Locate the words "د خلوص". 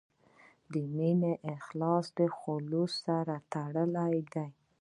2.19-2.93